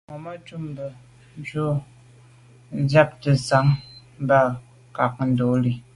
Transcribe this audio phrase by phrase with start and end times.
[0.09, 0.87] Màmá cúp mbə̌
[1.47, 1.63] bū
[2.91, 4.39] jáptə́ cāŋ tɔ̌ bā
[5.07, 5.73] ŋká ndɔ̌lī.